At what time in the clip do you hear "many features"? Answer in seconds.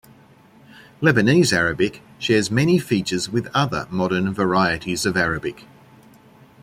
2.49-3.29